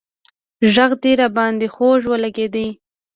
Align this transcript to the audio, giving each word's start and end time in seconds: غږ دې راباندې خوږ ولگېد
غږ 0.73 0.91
دې 1.03 1.11
راباندې 1.21 1.67
خوږ 1.73 2.01
ولگېد 2.07 2.55